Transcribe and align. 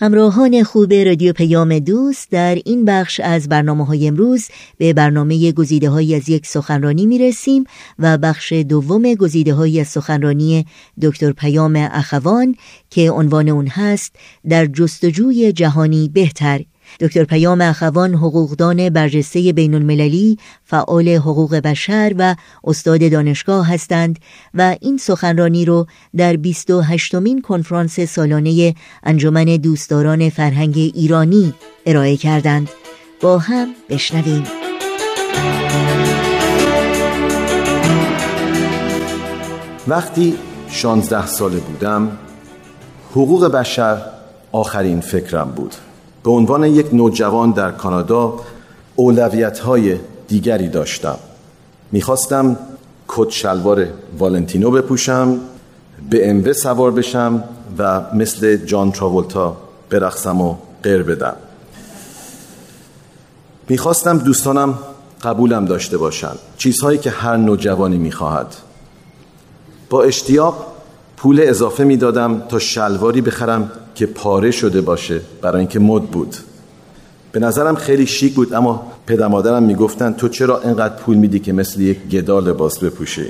همراهان 0.00 0.62
خوب 0.62 0.92
رادیو 0.92 1.32
پیام 1.32 1.78
دوست 1.78 2.30
در 2.30 2.58
این 2.64 2.84
بخش 2.84 3.20
از 3.20 3.48
برنامه 3.48 3.86
های 3.86 4.08
امروز 4.08 4.48
به 4.78 4.92
برنامه 4.92 5.52
گزیده 5.52 5.90
های 5.90 6.14
از 6.14 6.28
یک 6.28 6.46
سخنرانی 6.46 7.06
می 7.06 7.18
رسیم 7.18 7.64
و 7.98 8.18
بخش 8.18 8.52
دوم 8.52 9.14
گزیده 9.14 9.54
های 9.54 9.80
از 9.80 9.88
سخنرانی 9.88 10.66
دکتر 11.02 11.32
پیام 11.32 11.76
اخوان 11.76 12.54
که 12.90 13.10
عنوان 13.10 13.48
اون 13.48 13.66
هست 13.66 14.16
در 14.48 14.66
جستجوی 14.66 15.52
جهانی 15.52 16.08
بهتر. 16.08 16.64
دکتر 17.00 17.24
پیام 17.24 17.60
اخوان 17.60 18.14
حقوقدان 18.14 18.90
برجسته 18.90 19.52
بین 19.52 19.74
المللی، 19.74 20.38
فعال 20.64 21.08
حقوق 21.08 21.54
بشر 21.54 22.14
و 22.18 22.36
استاد 22.64 23.10
دانشگاه 23.10 23.72
هستند 23.72 24.18
و 24.54 24.76
این 24.80 24.96
سخنرانی 24.96 25.64
رو 25.64 25.86
در 26.16 26.36
28 26.36 27.14
مین 27.14 27.42
کنفرانس 27.42 28.00
سالانه 28.00 28.74
انجمن 29.02 29.44
دوستداران 29.44 30.30
فرهنگ 30.30 30.78
ایرانی 30.94 31.54
ارائه 31.86 32.16
کردند. 32.16 32.68
با 33.20 33.38
هم 33.38 33.68
بشنویم. 33.90 34.44
وقتی 39.88 40.34
16 40.68 41.26
ساله 41.26 41.56
بودم 41.56 42.18
حقوق 43.10 43.46
بشر 43.46 44.02
آخرین 44.52 45.00
فکرم 45.00 45.50
بود 45.56 45.74
به 46.22 46.30
عنوان 46.30 46.64
یک 46.64 46.94
نوجوان 46.94 47.50
در 47.50 47.70
کانادا 47.70 48.34
اولویت 48.96 49.58
های 49.58 49.98
دیگری 50.28 50.68
داشتم. 50.68 51.18
می‌خواستم 51.92 52.56
کت 53.08 53.30
شلوار 53.30 53.86
والنتینو 54.18 54.70
بپوشم 54.70 55.40
به 56.10 56.30
اموه 56.30 56.52
سوار 56.52 56.90
بشم 56.90 57.44
و 57.78 58.02
مثل 58.14 58.56
جان 58.56 58.92
تراولتا 58.92 59.56
برقصم 59.90 60.40
و 60.40 60.56
غیر 60.82 61.02
بدم. 61.02 61.36
می‌خواستم 63.68 64.18
دوستانم 64.18 64.78
قبولم 65.22 65.64
داشته 65.64 65.98
باشند 65.98 66.38
چیزهایی 66.56 66.98
که 66.98 67.10
هر 67.10 67.36
نوجوانی 67.36 67.98
می‌خواهد. 67.98 68.54
با 69.90 70.02
اشتیاق 70.02 70.66
پول 71.18 71.40
اضافه 71.42 71.84
می‌دادم 71.84 72.42
تا 72.48 72.58
شلواری 72.58 73.20
بخرم 73.20 73.70
که 73.94 74.06
پاره 74.06 74.50
شده 74.50 74.80
باشه 74.80 75.20
برای 75.42 75.58
اینکه 75.58 75.78
مد 75.78 76.02
بود. 76.02 76.36
به 77.32 77.40
نظرم 77.40 77.74
خیلی 77.74 78.06
شیک 78.06 78.34
بود 78.34 78.54
اما 78.54 78.92
پدر 79.06 79.26
مادرم 79.26 79.62
می‌گفتن 79.62 80.12
تو 80.12 80.28
چرا 80.28 80.60
اینقدر 80.60 80.94
پول 80.94 81.16
میدی 81.16 81.38
که 81.38 81.52
مثل 81.52 81.80
یک 81.80 82.08
گدا 82.08 82.38
لباس 82.38 82.78
بپوشی؟ 82.78 83.26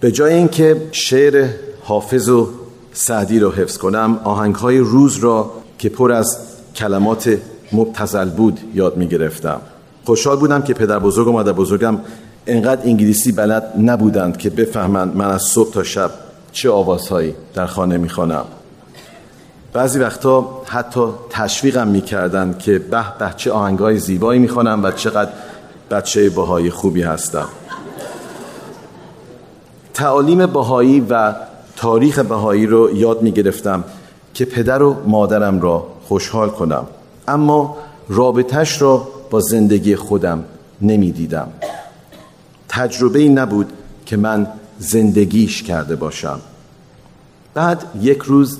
به 0.00 0.12
جای 0.12 0.34
اینکه 0.34 0.82
شعر 0.92 1.48
حافظ 1.82 2.28
و 2.28 2.48
سعدی 2.92 3.38
رو 3.38 3.50
حفظ 3.50 3.78
کنم 3.78 4.20
آهنگ 4.24 4.54
های 4.54 4.78
روز 4.78 5.16
را 5.16 5.50
که 5.78 5.88
پر 5.88 6.12
از 6.12 6.38
کلمات 6.76 7.38
مبتزل 7.72 8.28
بود 8.28 8.60
یاد 8.74 8.96
می‌گرفتم. 8.96 9.60
خوشحال 10.04 10.36
بودم 10.36 10.62
که 10.62 10.74
پدر 10.74 10.98
بزرگ 10.98 11.28
و 11.28 11.32
مادر 11.32 11.52
بزرگم 11.52 11.98
انقدر 12.46 12.82
انگلیسی 12.84 13.32
بلد 13.32 13.72
نبودند 13.78 14.36
که 14.36 14.50
بفهمند 14.50 15.16
من 15.16 15.30
از 15.30 15.42
صبح 15.42 15.72
تا 15.72 15.82
شب 15.82 16.10
چه 16.52 16.70
آوازهایی 16.70 17.34
در 17.54 17.66
خانه 17.66 17.96
می‌خوانم. 17.96 18.44
بعضی 19.72 19.98
وقتا 19.98 20.62
حتی 20.66 21.06
تشویقم 21.30 21.88
می‌کردن 21.88 22.56
که 22.58 22.78
به 22.78 23.04
به 23.18 23.30
چه 23.36 23.52
آهنگای 23.52 23.98
زیبایی 23.98 24.40
می‌خوانم 24.40 24.84
و 24.84 24.90
چقدر 24.90 25.30
بچه 25.90 26.30
باهایی 26.30 26.70
خوبی 26.70 27.02
هستم. 27.02 27.48
تعالیم 29.94 30.46
باهایی 30.46 31.06
و 31.10 31.34
تاریخ 31.76 32.18
بهایی 32.18 32.66
رو 32.66 32.96
یاد 32.96 33.22
می‌گرفتم 33.22 33.84
که 34.34 34.44
پدر 34.44 34.82
و 34.82 34.96
مادرم 35.06 35.60
را 35.60 35.86
خوشحال 36.08 36.50
کنم. 36.50 36.86
اما 37.28 37.76
رابطش 38.08 38.82
را 38.82 39.08
با 39.30 39.40
زندگی 39.40 39.96
خودم 39.96 40.44
نمی‌دیدم. 40.82 41.48
تجربه 42.74 43.18
ای 43.18 43.28
نبود 43.28 43.72
که 44.06 44.16
من 44.16 44.46
زندگیش 44.78 45.62
کرده 45.62 45.96
باشم. 45.96 46.40
بعد 47.54 47.84
یک 48.00 48.18
روز 48.18 48.58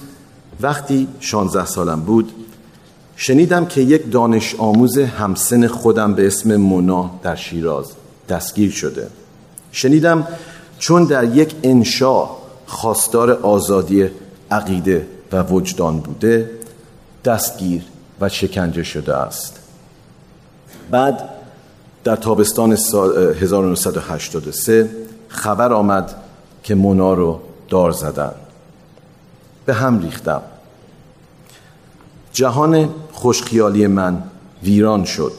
وقتی 0.60 1.08
16 1.20 1.66
سالم 1.66 2.00
بود 2.00 2.32
شنیدم 3.16 3.66
که 3.66 3.80
یک 3.80 4.12
دانش 4.12 4.54
آموز 4.54 4.98
همسن 4.98 5.66
خودم 5.66 6.14
به 6.14 6.26
اسم 6.26 6.56
مونا 6.56 7.10
در 7.22 7.34
شیراز 7.34 7.92
دستگیر 8.28 8.70
شده. 8.70 9.08
شنیدم 9.72 10.28
چون 10.78 11.04
در 11.04 11.24
یک 11.24 11.54
انشا 11.62 12.26
خواستار 12.66 13.30
آزادی 13.32 14.08
عقیده 14.50 15.06
و 15.32 15.42
وجدان 15.42 16.00
بوده 16.00 16.50
دستگیر 17.24 17.82
و 18.20 18.28
شکنجه 18.28 18.82
شده 18.82 19.16
است. 19.16 19.58
بعد 20.90 21.33
در 22.04 22.16
تابستان 22.16 22.76
سال 22.76 23.34
1983 23.34 24.90
خبر 25.28 25.72
آمد 25.72 26.14
که 26.62 26.74
مونا 26.74 27.14
رو 27.14 27.40
دار 27.68 27.90
زدن. 27.90 28.32
به 29.66 29.74
هم 29.74 29.98
ریختم. 29.98 30.42
جهان 32.32 32.88
خوشخیالی 33.12 33.86
من 33.86 34.22
ویران 34.62 35.04
شد. 35.04 35.32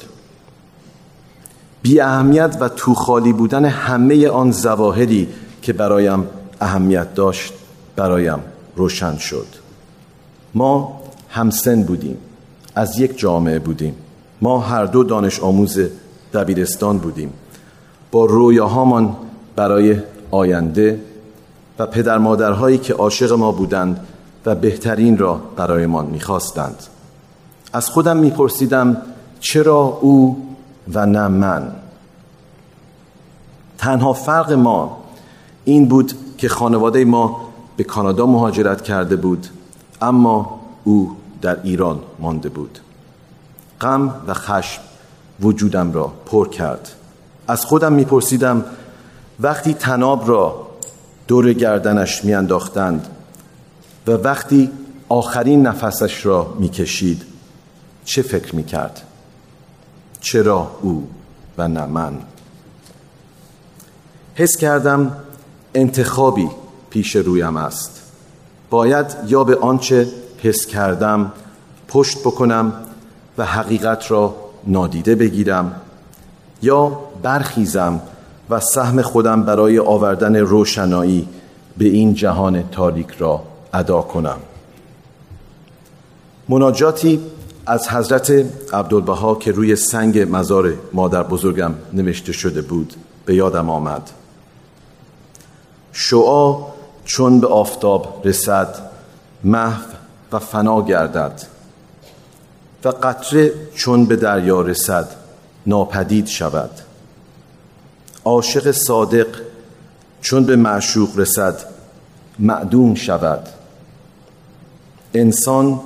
بی 1.82 2.00
اهمیت 2.00 2.58
و 2.60 2.70
تو 2.70 2.94
خالی 2.94 3.34
بودن 3.34 3.66
همه 3.66 4.28
آن 4.28 4.52
زواهری 4.52 5.28
که 5.62 5.74
برایم 5.74 6.28
اهمیت 6.62 7.14
داشت 7.14 7.54
برایم 7.96 8.40
روشن 8.76 9.18
شد. 9.18 9.48
ما 10.54 11.02
همسن 11.30 11.84
بودیم 11.84 12.18
از 12.76 13.00
یک 13.00 13.18
جامعه 13.20 13.60
بودیم. 13.60 13.96
ما 14.42 14.60
هر 14.60 14.86
دو 14.86 15.04
دانش 15.04 15.40
آموز 15.40 15.80
دبیرستان 16.36 16.98
بودیم. 16.98 17.34
با 18.12 18.26
رویاهامان 18.26 19.16
برای 19.56 19.98
آینده 20.32 21.02
و 21.80 21.86
پدر 21.86 22.18
مادرهایی 22.18 22.78
که 22.78 22.94
عاشق 22.94 23.32
ما 23.32 23.52
بودند 23.52 24.08
و 24.46 24.56
بهترین 24.56 25.18
را 25.18 25.42
برایمان 25.56 26.06
می‌خواستند. 26.06 26.84
از 27.74 27.90
خودم 27.90 28.18
میپرسیدم 28.18 29.02
چرا 29.40 30.00
او 30.02 30.46
و 30.94 31.06
نه 31.06 31.28
من؟ 31.28 31.72
تنها 33.78 34.14
فرق 34.14 34.52
ما 34.52 34.98
این 35.66 35.88
بود 35.88 36.14
که 36.38 36.50
خانواده 36.50 37.06
ما 37.06 37.42
به 37.78 37.84
کانادا 37.84 38.26
مهاجرت 38.26 38.82
کرده 38.82 39.16
بود 39.16 39.48
اما 40.02 40.60
او 40.84 41.16
در 41.42 41.62
ایران 41.64 42.00
مانده 42.20 42.50
بود. 42.50 42.80
غم 43.82 44.14
و 44.28 44.34
خشم 44.34 44.82
وجودم 45.42 45.94
را 45.94 46.14
پر 46.26 46.50
کرد. 46.50 46.92
از 47.48 47.66
خودم 47.66 47.94
میپرسیدم 47.94 48.66
وقتی 49.40 49.74
تناب 49.74 50.30
را 50.30 50.68
دور 51.28 51.54
گردنش 51.54 52.26
میانداختند 52.26 53.08
و 54.08 54.12
وقتی 54.12 54.72
آخرین 55.10 55.68
نفسش 55.68 56.26
را 56.26 56.54
می‌کشید 56.60 57.24
چه 58.06 58.22
فکر 58.22 58.56
می‌کرد؟ 58.56 59.02
چرا 60.22 60.72
او 60.82 61.08
و 61.58 61.68
نه 61.68 61.86
من؟ 61.86 62.18
حس 64.36 64.58
کردم 64.58 65.18
انتخابی 65.76 66.50
پیش 66.90 67.16
رویم 67.16 67.58
است. 67.58 68.02
باید 68.70 69.06
یا 69.28 69.44
به 69.44 69.56
آنچه 69.56 70.08
حس 70.44 70.66
کردم 70.66 71.32
پشت 71.88 72.20
بکنم 72.20 72.74
و 73.38 73.46
حقیقت 73.46 74.12
را 74.12 74.36
نادیده 74.68 75.16
بگیرم 75.16 75.82
یا 76.62 77.00
برخیزم 77.24 78.02
و 78.50 78.60
سهم 78.60 79.02
خودم 79.02 79.44
برای 79.44 79.80
آوردن 79.80 80.36
روشنایی 80.36 81.28
به 81.78 81.86
این 81.86 82.14
جهان 82.14 82.70
تاریک 82.70 83.10
را 83.20 83.44
ادا 83.74 84.02
کنم. 84.02 84.38
مناجاتی 86.50 87.20
از 87.66 87.90
حضرت 87.90 88.32
عبدالبها 88.74 89.36
که 89.36 89.52
روی 89.52 89.76
سنگ 89.76 90.28
مزار 90.36 90.74
مادر 90.94 91.24
بزرگم 91.24 91.74
نوشته 91.94 92.32
شده 92.32 92.62
بود 92.62 92.94
به 93.26 93.36
یادم 93.36 93.70
آمد. 93.70 94.10
شعا 95.92 96.58
چون 97.06 97.40
به 97.40 97.48
آفتاب 97.48 98.22
رسد 98.26 98.76
محو 99.44 99.84
و 100.32 100.40
فنا 100.40 100.82
گردد. 100.82 101.55
و 102.86 102.90
قطره 102.90 103.54
چون 103.76 104.06
به 104.06 104.16
دریا 104.16 104.62
رسد 104.62 105.08
ناپدید 105.66 106.28
شود. 106.28 106.70
عاشق 108.26 108.72
صادق 108.72 109.28
چون 110.22 110.46
به 110.46 110.56
معشوق 110.56 111.20
رسد 111.20 111.60
معدوم 112.40 112.96
شود. 112.96 113.50
انسان 115.14 115.80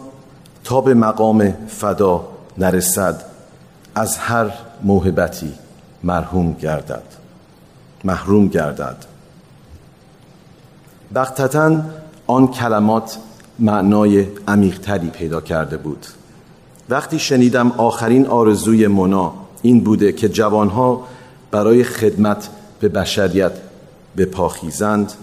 تا 0.63 0.81
به 0.81 0.93
مقام 0.93 1.53
فدا 1.67 2.27
نرسد 2.57 3.23
از 3.95 4.17
هر 4.17 4.51
موهبتی 4.83 5.53
مرحوم 6.03 6.53
گردد 6.53 7.03
محروم 8.03 8.47
گردد. 8.47 9.05
بختتا 11.15 11.81
آن 12.27 12.47
کلمات 12.47 13.17
معنای 13.59 14.27
عمیقتری 14.47 15.09
پیدا 15.09 15.41
کرده 15.41 15.77
بود. 15.77 16.05
وقتی 16.89 17.19
شنیدم 17.19 17.71
آخرین 17.71 18.27
آرزوی 18.27 18.87
مونا 18.87 19.33
این 19.61 19.83
بوده 19.83 20.11
که 20.11 20.29
جوانها 20.29 21.07
برای 21.51 21.83
خدمت 21.83 22.49
به 22.79 22.89
بشریت 22.89 23.51
پاخیزند 24.31 25.13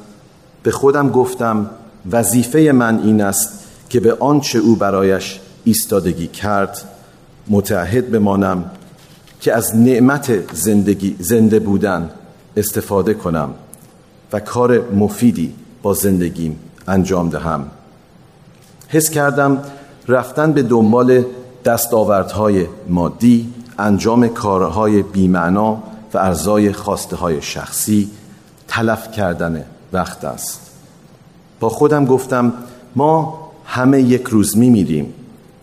به 0.63 0.71
خودم 0.71 1.11
گفتم 1.11 1.71
وظیفه 2.11 2.59
من 2.59 3.03
این 3.03 3.21
است 3.21 3.65
که 3.89 4.01
به 4.01 4.15
آنچه 4.15 4.59
او 4.59 4.77
برایش 4.77 5.41
ایستادگی 5.65 6.27
کرد 6.27 6.83
متعهد 7.49 8.11
بمانم 8.11 8.71
که 9.41 9.55
از 9.55 9.77
نعمت 9.77 10.55
زندگی 10.55 11.17
زنده 11.19 11.59
بودن 11.59 12.11
استفاده 12.57 13.15
کنم 13.15 13.51
و 14.33 14.41
کار 14.41 14.91
مفیدی 14.95 15.55
با 15.83 15.95
زندگیم 15.95 16.59
انجام 16.89 17.29
دهم. 17.29 17.67
حس 18.89 19.11
کردم 19.11 19.63
رفتن 20.09 20.53
به 20.53 20.63
دنبال 20.63 21.25
دستاوردهای 21.67 22.67
مادی 22.89 23.55
انجام 23.79 24.29
کارهای 24.29 25.03
بیمعنا 25.03 25.83
و 26.15 26.19
ارزای 26.19 26.73
خواسته 26.73 27.17
های 27.17 27.43
شخصی 27.43 28.11
تلف 28.69 29.11
کردن 29.11 29.65
وقت 29.93 30.25
است. 30.25 30.61
با 31.61 31.69
خودم 31.69 32.05
گفتم 32.05 32.53
ما 32.97 33.39
همه 33.65 34.03
یک 34.03 34.23
روز 34.23 34.59
می 34.59 34.71
میریم 34.71 35.15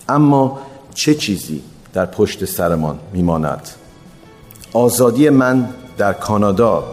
اما 0.10 0.60
چه 0.94 1.16
چیزی 1.16 1.62
در 1.94 2.06
پشت 2.06 2.46
سرمان 2.46 3.00
میماند؟ 3.14 3.70
آزادی 4.74 5.30
من 5.30 5.70
در 5.98 6.14
کانادا 6.14 6.84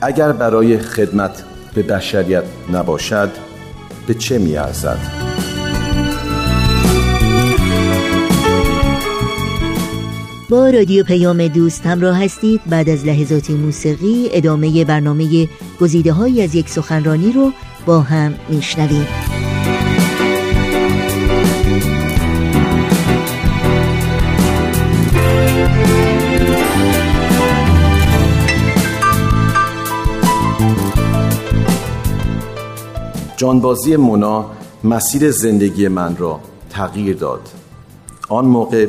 اگر 0.00 0.32
برای 0.32 0.78
خدمت 0.78 1.44
به 1.74 1.82
بشریت 1.82 2.44
نباشد 2.72 3.30
به 4.06 4.14
چه 4.14 4.38
میارزد؟ 4.38 5.27
رادیو 10.70 11.04
پیام 11.04 11.48
دوست 11.48 11.86
همراه 11.86 12.24
هستید. 12.24 12.60
بعد 12.66 12.88
از 12.88 13.06
لحظات 13.06 13.50
موسیقی 13.50 14.28
ادامه 14.32 14.84
برنامه 14.84 15.48
گزیده 15.80 16.12
های 16.12 16.42
از 16.42 16.54
یک 16.54 16.68
سخنرانی 16.68 17.32
رو 17.32 17.52
با 17.86 18.00
هم 18.00 18.34
میشنویم. 18.48 19.06
جانبازی 33.36 33.96
مونا 33.96 34.50
مسیر 34.84 35.30
زندگی 35.30 35.88
من 35.88 36.16
را 36.16 36.40
تغییر 36.70 37.16
داد. 37.16 37.48
آن 38.28 38.44
موقع 38.44 38.86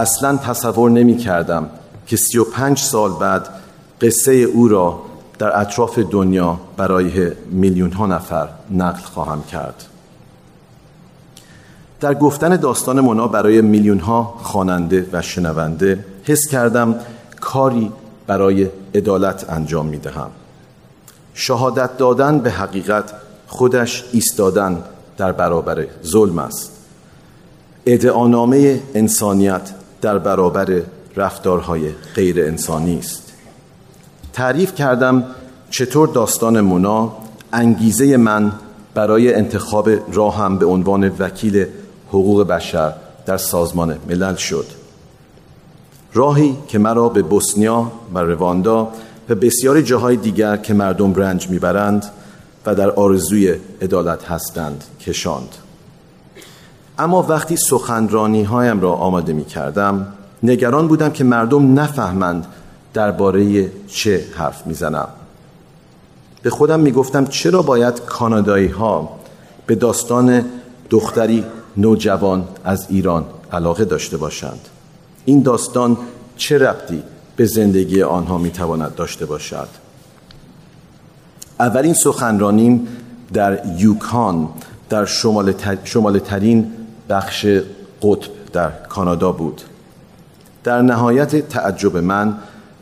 اصلا 0.00 0.36
تصور 0.36 0.90
نمی 0.90 1.16
کردم 1.16 1.70
که 2.06 2.16
سی 2.16 2.38
و 2.38 2.44
پنج 2.44 2.78
سال 2.78 3.12
بعد 3.12 3.48
قصه 4.00 4.32
او 4.32 4.68
را 4.68 5.02
در 5.38 5.60
اطراف 5.60 5.98
دنیا 5.98 6.60
برای 6.76 7.32
میلیون 7.50 7.92
ها 7.92 8.06
نفر 8.06 8.48
نقل 8.70 9.00
خواهم 9.00 9.42
کرد. 9.42 9.84
در 12.00 12.14
گفتن 12.14 12.56
داستان 12.56 13.00
مونا 13.00 13.28
برای 13.28 13.60
میلیون 13.60 13.98
ها 13.98 14.34
خواننده 14.42 15.06
و 15.12 15.22
شنونده 15.22 16.04
حس 16.24 16.46
کردم 16.46 16.94
کاری 17.40 17.92
برای 18.26 18.68
عدالت 18.94 19.50
انجام 19.50 19.86
می 19.86 19.98
دهم. 19.98 20.30
شهادت 21.34 21.96
دادن 21.96 22.38
به 22.38 22.50
حقیقت 22.50 23.12
خودش 23.46 24.04
ایستادن 24.12 24.82
در 25.16 25.32
برابر 25.32 25.86
ظلم 26.04 26.38
است. 26.38 26.72
ادعانامه 27.86 28.80
انسانیت 28.94 29.70
در 30.00 30.18
برابر 30.18 30.82
رفتارهای 31.16 31.90
غیر 32.14 32.40
انسانی 32.40 32.98
است. 32.98 33.32
تعریف 34.32 34.74
کردم 34.74 35.24
چطور 35.70 36.08
داستان 36.08 36.60
مونا 36.60 37.12
انگیزه 37.52 38.16
من 38.16 38.52
برای 38.94 39.34
انتخاب 39.34 39.90
راهم 40.12 40.58
به 40.58 40.66
عنوان 40.66 41.12
وکیل 41.18 41.66
حقوق 42.08 42.46
بشر 42.46 42.92
در 43.26 43.36
سازمان 43.36 43.98
ملل 44.08 44.34
شد. 44.34 44.66
راهی 46.14 46.56
که 46.68 46.78
مرا 46.78 47.08
به 47.08 47.22
بوسنیا 47.22 47.92
و 48.14 48.18
رواندا 48.18 48.88
و 49.28 49.34
بسیاری 49.34 49.82
جاهای 49.82 50.16
دیگر 50.16 50.56
که 50.56 50.74
مردم 50.74 51.14
رنج 51.14 51.48
می‌برند 51.48 52.04
و 52.66 52.74
در 52.74 52.90
آرزوی 52.90 53.56
عدالت 53.82 54.24
هستند 54.24 54.84
کشاند. 55.00 55.54
اما 57.00 57.22
وقتی 57.22 57.56
سخنرانی 57.56 58.42
هایم 58.42 58.80
را 58.80 58.92
آماده 58.92 59.32
می 59.32 59.44
کردم 59.44 60.06
نگران 60.42 60.88
بودم 60.88 61.10
که 61.10 61.24
مردم 61.24 61.80
نفهمند 61.80 62.46
درباره 62.94 63.72
چه 63.86 64.24
حرف 64.34 64.66
می‌زنم. 64.66 65.08
به 66.42 66.50
خودم 66.50 66.80
می‌گفتم 66.80 67.26
چرا 67.26 67.62
باید 67.62 68.00
کانادایی 68.00 68.66
ها 68.66 69.08
به 69.66 69.74
داستان 69.74 70.44
دختری 70.90 71.44
نوجوان 71.76 72.44
از 72.64 72.86
ایران 72.88 73.24
علاقه 73.52 73.84
داشته 73.84 74.16
باشند. 74.16 74.60
این 75.24 75.42
داستان 75.42 75.96
چه 76.36 76.58
ربطی 76.58 77.02
به 77.36 77.46
زندگی 77.46 78.02
آنها 78.02 78.38
می‌تواند 78.38 78.94
داشته 78.94 79.26
باشد؟ 79.26 79.68
اولین 81.60 81.94
سخنرانیم 81.94 82.88
در 83.32 83.60
یوکان 83.78 84.48
در 84.88 85.04
شمال, 85.04 85.54
شمال 85.84 86.18
ترین 86.18 86.72
بخش 87.10 87.46
قطب 88.02 88.30
در 88.52 88.70
کانادا 88.88 89.32
بود 89.32 89.62
در 90.64 90.82
نهایت 90.82 91.48
تعجب 91.48 91.96
من 91.96 92.36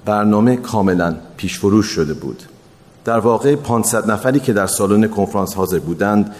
برنامه 0.05 0.57
کاملا 0.57 1.15
پیشفروش 1.37 1.87
شده 1.87 2.15
بود 2.15 2.43
در 3.05 3.19
واقع 3.19 3.57
500 3.57 4.11
نفری 4.11 4.41
که 4.41 4.53
در 4.53 4.67
سالن 4.67 5.09
کنفرانس 5.09 5.55
حاضر 5.55 5.79
بودند 5.79 6.35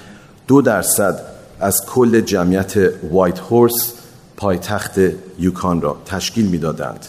دو 0.47 0.63
درصد 0.63 1.21
از 1.61 1.87
کل 1.87 2.21
جمعیت 2.21 2.75
وایت 3.11 3.39
هورس 3.39 3.95
پایتخت 4.37 4.99
یوکان 5.39 5.81
را 5.81 5.97
تشکیل 6.07 6.47
می‌دادند. 6.47 7.07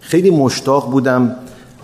خیلی 0.00 0.30
مشتاق 0.30 0.90
بودم 0.90 1.36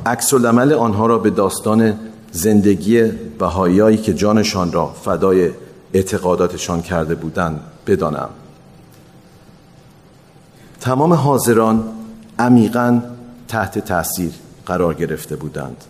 عکس 0.06 0.34
عمل 0.34 0.72
آنها 0.72 1.06
را 1.06 1.18
به 1.18 1.30
داستان 1.30 1.98
زندگی 2.32 3.02
بهاییایی 3.38 3.96
که 3.96 4.14
جانشان 4.14 4.72
را 4.72 4.86
فدای 4.86 5.50
اعتقاداتشان 5.94 6.82
کرده 6.82 7.14
بودند 7.14 7.60
بدانم. 7.88 8.28
تمام 10.80 11.12
حاضران 11.12 11.84
عمیقا 12.38 13.00
تحت 13.48 13.78
تاثیر 13.78 14.32
قرار 14.66 14.94
گرفته 14.94 15.36
بودند. 15.36 15.84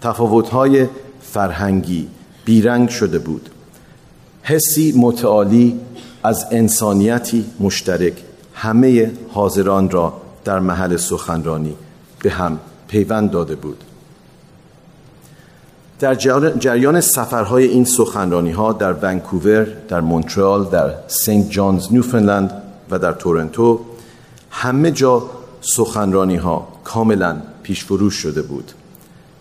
تفاوت‌های 0.00 0.86
فرهنگی 1.22 2.08
بیرنگ 2.44 2.88
شده 2.88 3.18
بود. 3.18 3.50
حسی 4.42 4.94
متعالی 4.96 5.80
از 6.22 6.46
انسانیتی 6.50 7.46
مشترک 7.60 8.24
همه 8.54 9.12
حاضران 9.32 9.90
را 9.90 10.20
در 10.44 10.58
محل 10.58 10.96
سخنرانی 10.96 11.74
به 12.22 12.30
هم 12.30 12.58
پیوند 12.88 13.30
داده 13.30 13.54
بود. 13.54 13.84
در 16.04 16.14
جریان 16.58 17.00
سفرهای 17.00 17.64
این 17.64 17.84
سخنرانی 17.84 18.50
ها 18.50 18.72
در 18.72 18.92
ونکوور، 18.92 19.66
در 19.88 20.00
مونترال، 20.00 20.64
در 20.64 20.94
سنت 21.06 21.50
جانز 21.50 21.92
نیوفنلند 21.92 22.62
و 22.90 22.98
در 22.98 23.12
تورنتو 23.12 23.80
همه 24.50 24.90
جا 24.90 25.22
سخنرانی 25.60 26.36
ها 26.36 26.68
کاملا 26.84 27.36
پیشفروش 27.62 28.14
شده 28.14 28.42
بود 28.42 28.72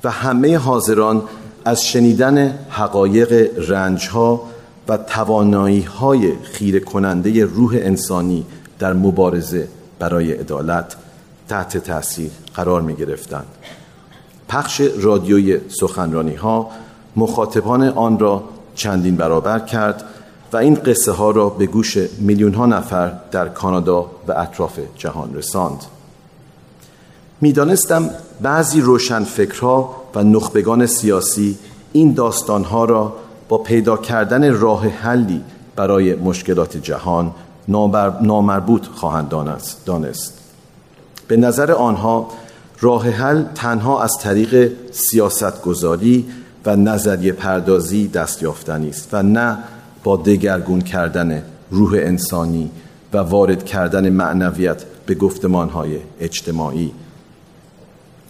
و 0.03 0.12
همه 0.12 0.58
حاضران 0.58 1.22
از 1.65 1.86
شنیدن 1.86 2.60
حقایق 2.70 3.50
رنج 3.70 4.08
ها 4.08 4.41
و 4.88 4.98
توانایی 4.98 5.82
های 5.82 6.34
خیر 6.43 6.84
کننده 6.84 7.46
روح 7.46 7.74
انسانی 7.82 8.46
در 8.79 8.93
مبارزه 8.93 9.67
برای 10.00 10.32
عدالت 10.32 10.96
تحت 11.50 11.77
تاثیر 11.77 12.32
قرار 12.55 12.82
می 12.82 12.96
گرفتند. 12.96 13.48
پخش 14.54 14.82
رادیوی 14.82 15.60
سخنرانی 15.80 16.36
ها 16.36 16.70
مخاطبان 17.16 17.90
آن 17.90 18.20
را 18.20 18.44
چندین 18.76 19.16
برابر 19.16 19.60
کرد 19.60 20.04
و 20.54 20.58
این 20.58 20.76
قصه 20.76 21.12
ها 21.12 21.32
را 21.32 21.50
به 21.50 21.66
گوش 21.66 21.98
میلیون 22.20 22.54
ها 22.54 22.66
نفر 22.66 23.12
در 23.32 23.50
کانادا 23.50 24.12
و 24.28 24.32
اطراف 24.32 24.80
جهان 24.98 25.36
رساند. 25.36 25.84
می‌دانستم 27.42 28.10
بعضی 28.42 28.82
روشنفکرها 28.82 29.96
و 30.16 30.24
نخبگان 30.24 30.86
سیاسی 30.86 31.58
این 31.94 32.14
داستان 32.14 32.64
ها 32.64 32.86
را 32.86 33.14
با 33.50 33.58
پیدا 33.58 33.98
کردن 33.98 34.54
راه 34.60 34.88
حلی 34.88 35.42
برای 35.76 36.16
مشکلات 36.16 36.78
جهان 36.78 37.32
نامربوط 38.22 38.88
خواهند 38.88 39.30
دانست. 39.86 40.34
به 41.28 41.38
نظر 41.38 41.72
آنها 41.72 42.28
راه 42.80 43.10
حل 43.10 43.44
تنها 43.56 44.03
از 44.03 44.18
طریق 44.22 44.72
سیاست 44.92 45.62
گذاری 45.62 46.25
و 46.65 46.75
نظریه 46.75 47.32
پردازی 47.32 48.08
دست 48.08 48.44
یافتنی 48.44 48.89
است 48.89 49.10
و 49.13 49.24
نه 49.24 49.58
با 50.03 50.18
دگرگون 50.18 50.82
کردن 50.82 51.44
روح 51.72 51.94
انسانی 51.94 52.72
و 53.13 53.18
وارد 53.18 53.65
کردن 53.65 54.10
معنویت 54.10 54.84
به 55.06 55.15
گفتمانهای 55.15 55.98
اجتماعی. 56.20 56.92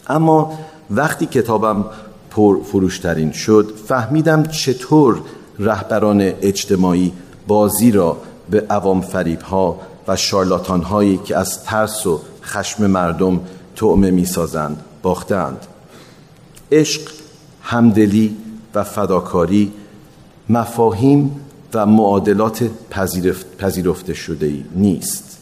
اما 0.07 0.59
وقتی 0.91 1.25
کتابم 1.25 1.85
پر 2.31 2.63
فروشترین 2.63 3.31
شد 3.31 3.73
فهمیدم 3.87 4.43
چطور 4.43 5.21
رهبران 5.59 6.21
اجتماعی 6.21 7.13
بازی 7.47 7.91
را 7.91 8.17
به 8.49 8.65
عوام 8.69 9.01
فریب 9.01 9.41
ها 9.41 9.79
و 10.07 10.15
شارلاتان 10.15 10.81
هایی 10.81 11.17
که 11.17 11.37
از 11.37 11.63
ترس 11.63 12.07
و 12.07 12.19
خشم 12.43 12.87
مردم 12.87 13.39
تعمه 13.75 14.11
می 14.11 14.25
سازند 14.25 14.83
باختند 15.01 15.67
عشق 16.71 17.01
همدلی 17.61 18.37
و 18.75 18.83
فداکاری 18.83 19.71
مفاهیم 20.49 21.39
و 21.73 21.85
معادلات 21.85 22.69
پذیرفته 23.59 24.13
شده 24.13 24.45
ای 24.45 24.65
نیست. 24.75 25.37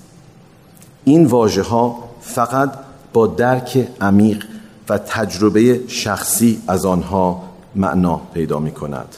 این 1.03 1.25
واژه 1.25 1.61
ها 1.61 2.03
فقط 2.21 2.73
با 3.13 3.27
درک 3.27 3.87
عمیق 4.01 4.45
و 4.89 4.97
تجربه 4.97 5.81
شخصی 5.87 6.61
از 6.67 6.85
آنها 6.85 7.43
معنا 7.75 8.21
پیدا 8.33 8.59
می 8.59 8.71
کند 8.71 9.15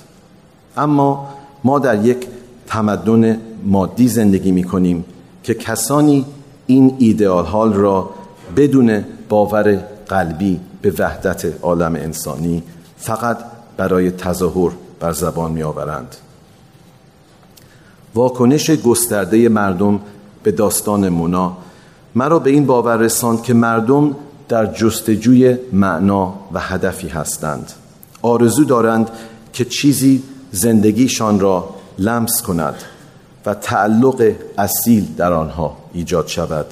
اما 0.78 1.30
ما 1.64 1.80
در 1.80 2.06
یک 2.06 2.28
تمدن 2.68 3.42
مادی 3.66 4.08
زندگی 4.08 4.52
می 4.52 4.64
کنیم 4.64 5.06
که 5.44 5.54
کسانی 5.54 6.26
این 6.68 6.96
ایدئال 7.00 7.74
را 7.74 8.10
بدون 8.56 9.04
باور 9.30 9.80
قلبی 10.08 10.60
به 10.82 10.94
وحدت 11.00 11.64
عالم 11.64 11.96
انسانی 11.96 12.64
فقط 12.98 13.38
برای 13.78 14.12
تظاهر 14.12 14.72
بر 15.00 15.12
زبان 15.12 15.52
می 15.52 15.64
آورند 15.64 16.16
واکنش 18.16 18.72
گسترده 18.72 19.50
مردم 19.50 20.00
به 20.44 20.52
داستان 20.52 21.10
مونا 21.10 21.58
مرا 22.16 22.40
به 22.40 22.50
این 22.50 22.66
باور 22.66 22.98
رساند 22.98 23.44
که 23.44 23.54
مردم 23.54 24.16
در 24.50 24.66
جستجوی 24.66 25.58
معنا 25.74 26.34
و 26.54 26.60
هدفی 26.60 27.08
هستند. 27.08 27.72
آرزو 28.22 28.64
دارند 28.64 29.10
که 29.54 29.66
چیزی 29.66 30.24
زندگیشان 30.52 31.40
را 31.40 31.70
لمس 32.00 32.42
کند 32.42 32.76
و 33.46 33.54
تعلق 33.54 34.32
اصیل 34.58 35.08
در 35.18 35.34
آنها 35.34 35.78
ایجاد 35.94 36.28
شود. 36.28 36.66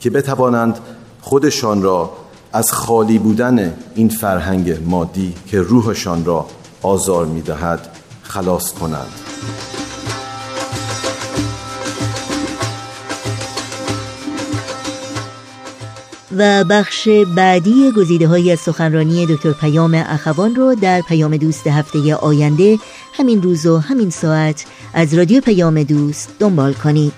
که 0.00 0.10
بتوانند 0.10 0.78
خودشان 1.20 1.82
را 1.82 2.10
از 2.52 2.72
خالی 2.72 3.18
بودن 3.18 3.74
این 3.94 4.08
فرهنگ 4.08 4.78
مادی 4.86 5.34
که 5.46 5.60
روحشان 5.60 6.24
را 6.24 6.46
آزار 6.82 7.26
می 7.26 7.42
دهد 7.42 7.88
خلاص 8.22 8.72
کنند. 8.72 9.12
و 16.36 16.64
بخش 16.64 17.08
بعدی 17.36 17.92
گزیده 17.96 18.28
های 18.28 18.52
از 18.52 18.60
سخنرانی 18.60 19.26
دکتر 19.26 19.52
پیام 19.52 19.94
اخوان 19.94 20.54
رو 20.54 20.74
در 20.74 21.00
پیام 21.00 21.36
دوست 21.36 21.66
هفته 21.66 22.14
آینده 22.14 22.78
همین 23.12 23.42
روز 23.42 23.66
و 23.66 23.78
همین 23.78 24.10
ساعت 24.10 24.64
از 24.94 25.14
رادیو 25.14 25.40
پیام 25.40 25.82
دوست 25.82 26.28
دنبال 26.38 26.72
کنید. 26.72 27.12